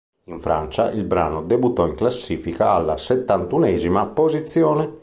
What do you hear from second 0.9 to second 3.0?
brano debuttò in classifica alla